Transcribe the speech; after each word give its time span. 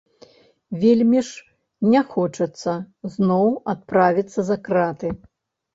Вельмі 0.83 1.21
ж 1.27 1.91
не 1.91 2.01
хочацца 2.15 2.71
зноў 3.19 3.47
адправіцца 3.77 4.39
за 4.51 4.61
краты. 4.69 5.19